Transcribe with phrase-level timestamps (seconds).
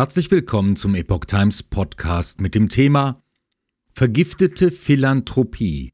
[0.00, 3.22] Herzlich willkommen zum Epoch Times Podcast mit dem Thema
[3.92, 5.92] Vergiftete Philanthropie.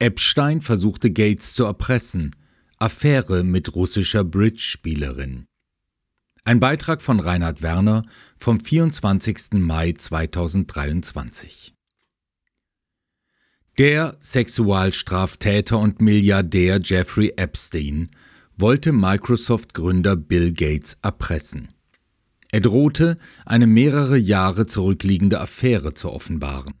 [0.00, 2.34] Epstein versuchte Gates zu erpressen.
[2.78, 5.46] Affäre mit russischer Bridge-Spielerin.
[6.42, 8.02] Ein Beitrag von Reinhard Werner
[8.36, 9.60] vom 24.
[9.60, 11.72] Mai 2023.
[13.78, 18.10] Der Sexualstraftäter und Milliardär Jeffrey Epstein
[18.56, 21.68] wollte Microsoft-Gründer Bill Gates erpressen.
[22.54, 26.74] Er drohte, eine mehrere Jahre zurückliegende Affäre zu offenbaren.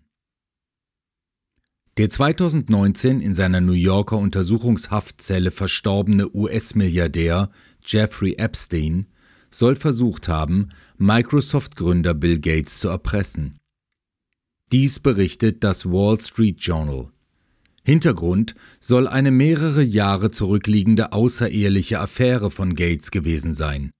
[1.96, 7.50] Der 2019 in seiner New Yorker Untersuchungshaftzelle verstorbene US-Milliardär
[7.84, 9.08] Jeffrey Epstein
[9.50, 13.58] soll versucht haben, Microsoft-Gründer Bill Gates zu erpressen.
[14.70, 17.10] Dies berichtet das Wall Street Journal.
[17.82, 23.90] Hintergrund soll eine mehrere Jahre zurückliegende außereheliche Affäre von Gates gewesen sein.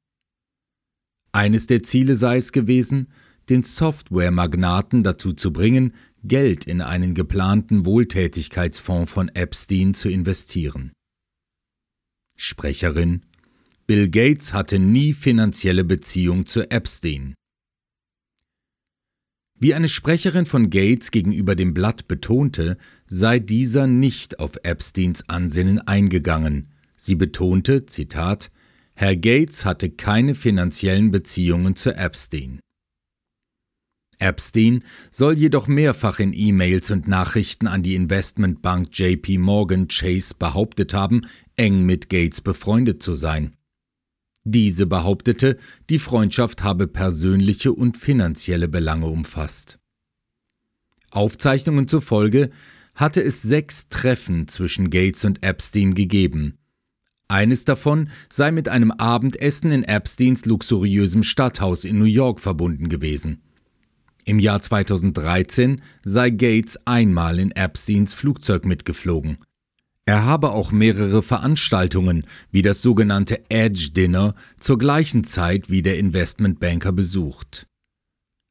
[1.35, 3.09] Eines der Ziele sei es gewesen,
[3.49, 10.93] den Software-Magnaten dazu zu bringen, Geld in einen geplanten Wohltätigkeitsfonds von Epstein zu investieren.
[12.37, 13.23] Sprecherin
[13.89, 17.35] Bill Gates hatte nie finanzielle Beziehung zu Epstein.
[19.59, 25.81] Wie eine Sprecherin von Gates gegenüber dem Blatt betonte, sei dieser nicht auf Epsteins Ansinnen
[25.81, 26.71] eingegangen.
[26.97, 28.53] Sie betonte, Zitat,
[28.95, 32.61] Herr Gates hatte keine finanziellen Beziehungen zu Epstein.
[34.19, 40.95] Epstein soll jedoch mehrfach in E-Mails und Nachrichten an die Investmentbank JP Morgan Chase behauptet
[40.95, 43.57] haben, eng mit Gates befreundet zu sein.
[44.45, 45.59] Diese behauptete,
[45.91, 49.79] die Freundschaft habe persönliche und finanzielle Belange umfasst.
[51.11, 52.51] Aufzeichnungen zufolge
[52.95, 56.59] hatte es sechs Treffen zwischen Gates und Epstein gegeben,
[57.29, 63.43] eines davon sei mit einem Abendessen in Epsteins luxuriösem Stadthaus in New York verbunden gewesen.
[64.25, 69.39] Im Jahr 2013 sei Gates einmal in Epsteins Flugzeug mitgeflogen.
[70.07, 75.99] Er habe auch mehrere Veranstaltungen, wie das sogenannte Edge Dinner, zur gleichen Zeit wie der
[75.99, 77.67] Investmentbanker besucht.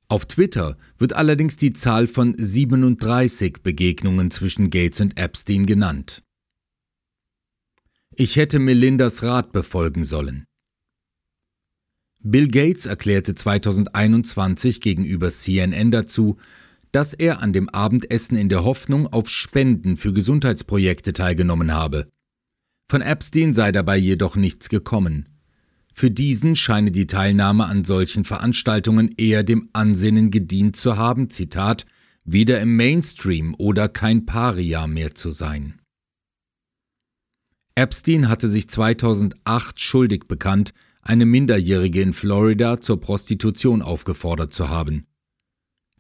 [0.07, 6.22] Auf Twitter wird allerdings die Zahl von 37 Begegnungen zwischen Gates und Epstein genannt.
[8.15, 10.45] Ich hätte Melindas Rat befolgen sollen.
[12.19, 16.37] Bill Gates erklärte 2021 gegenüber CNN dazu,
[16.91, 22.07] dass er an dem Abendessen in der Hoffnung auf Spenden für Gesundheitsprojekte teilgenommen habe.
[22.87, 25.29] Von Epstein sei dabei jedoch nichts gekommen.
[25.91, 31.85] Für diesen scheine die Teilnahme an solchen Veranstaltungen eher dem Ansinnen gedient zu haben, Zitat,
[32.25, 35.79] weder im Mainstream oder kein Paria mehr zu sein.
[37.75, 45.05] Epstein hatte sich 2008 schuldig bekannt, eine Minderjährige in Florida zur Prostitution aufgefordert zu haben.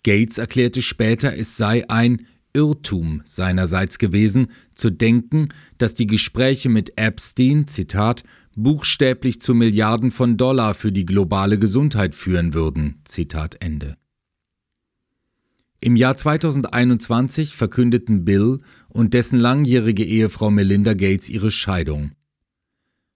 [0.03, 6.97] Gates erklärte später, es sei ein Irrtum seinerseits gewesen, zu denken, dass die Gespräche mit
[6.97, 8.23] Epstein, Zitat,
[8.55, 13.97] buchstäblich zu Milliarden von Dollar für die globale Gesundheit führen würden, Zitat Ende.
[15.83, 22.13] Im Jahr 2021 verkündeten Bill und dessen langjährige Ehefrau Melinda Gates ihre Scheidung.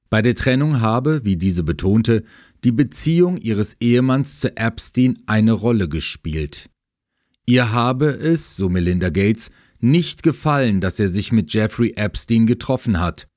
[0.09, 2.25] Bei der Trennung habe, wie diese betonte,
[2.65, 6.69] die Beziehung ihres Ehemanns zu Epstein eine Rolle gespielt.
[7.45, 12.99] Ihr habe es, so Melinda Gates, nicht gefallen, dass er sich mit Jeffrey Epstein getroffen
[12.99, 13.29] hat.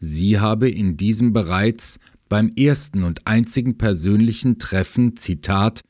[0.00, 1.98] Sie habe in diesem bereits
[2.28, 5.80] beim ersten und einzigen persönlichen Treffen, Zitat,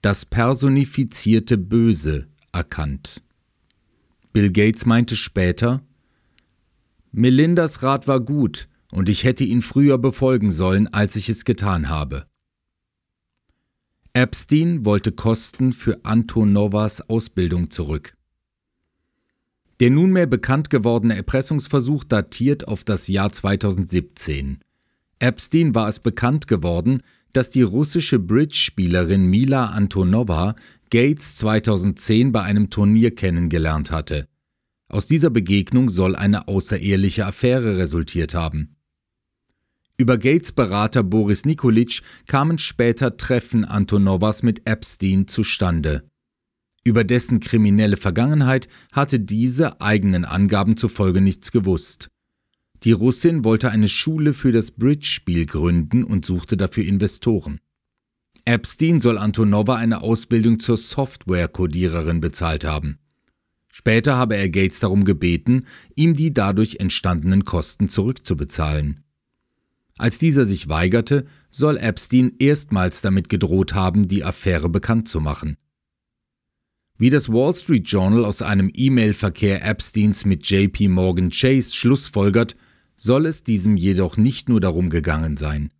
[0.00, 3.22] das personifizierte Böse erkannt.
[4.32, 5.82] Bill Gates meinte später,
[7.12, 11.88] Melindas Rat war gut und ich hätte ihn früher befolgen sollen, als ich es getan
[11.88, 12.26] habe.
[14.12, 18.16] Epstein wollte Kosten für Antonovas Ausbildung zurück.
[19.80, 24.60] Der nunmehr bekannt gewordene Erpressungsversuch datiert auf das Jahr 2017.
[25.18, 27.02] Epstein war es bekannt geworden,
[27.32, 30.56] dass die russische Bridge-Spielerin Mila Antonova
[30.90, 34.28] Gates 2010 bei einem Turnier kennengelernt hatte.
[34.88, 38.76] Aus dieser Begegnung soll eine außereheliche Affäre resultiert haben.
[39.98, 46.08] Über Gates Berater Boris Nikolic kamen später Treffen Antonovas mit Epstein zustande.
[46.84, 52.10] Über dessen kriminelle Vergangenheit hatte diese eigenen Angaben zufolge nichts gewusst.
[52.84, 57.58] Die Russin wollte eine Schule für das Bridge-Spiel gründen und suchte dafür Investoren.
[58.46, 62.98] Epstein soll Antonova eine Ausbildung zur Software-Codiererin bezahlt haben.
[63.68, 65.66] Später habe er Gates darum gebeten,
[65.96, 69.02] ihm die dadurch entstandenen Kosten zurückzubezahlen.
[69.98, 75.56] Als dieser sich weigerte, soll Epstein erstmals damit gedroht haben, die Affäre bekannt zu machen.
[76.98, 82.56] Wie das Wall Street Journal aus einem E-Mail-Verkehr Epsteins mit JP Morgan Chase schlussfolgert,
[82.94, 85.72] soll es diesem jedoch nicht nur darum gegangen sein.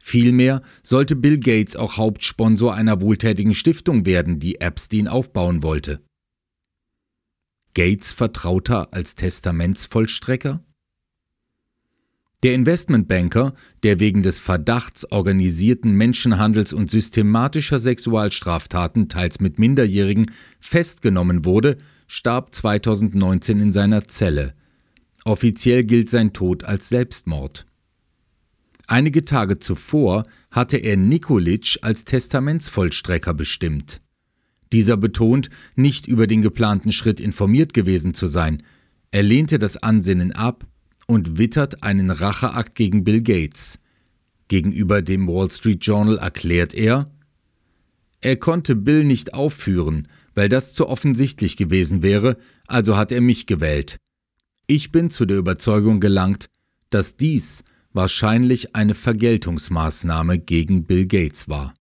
[0.00, 6.02] Vielmehr sollte Bill Gates auch Hauptsponsor einer wohltätigen Stiftung werden, die Epstein aufbauen wollte.
[7.74, 10.64] Gates Vertrauter als Testamentsvollstrecker?
[12.42, 21.44] Der Investmentbanker, der wegen des Verdachts organisierten Menschenhandels und systematischer Sexualstraftaten, teils mit Minderjährigen, festgenommen
[21.44, 21.76] wurde,
[22.06, 24.54] starb 2019 in seiner Zelle.
[25.24, 27.66] Offiziell gilt sein Tod als Selbstmord.
[28.90, 34.00] Einige Tage zuvor hatte er Nikolic als Testamentsvollstrecker bestimmt.
[34.72, 38.64] Dieser betont, nicht über den geplanten Schritt informiert gewesen zu sein.
[39.12, 40.66] Er lehnte das Ansinnen ab
[41.06, 43.78] und wittert einen Racheakt gegen Bill Gates.
[44.48, 47.12] Gegenüber dem Wall Street Journal erklärt er,
[48.20, 53.46] er konnte Bill nicht aufführen, weil das zu offensichtlich gewesen wäre, also hat er mich
[53.46, 53.98] gewählt.
[54.66, 56.46] Ich bin zu der Überzeugung gelangt,
[56.90, 61.74] dass dies wahrscheinlich eine Vergeltungsmaßnahme gegen Bill Gates war.